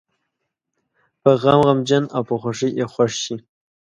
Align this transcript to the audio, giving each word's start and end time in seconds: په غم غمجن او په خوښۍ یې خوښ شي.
په 1.21 1.31
غم 1.41 1.59
غمجن 1.67 2.03
او 2.15 2.21
په 2.29 2.35
خوښۍ 2.41 2.69
یې 2.79 2.85
خوښ 2.93 3.13
شي. 3.23 3.35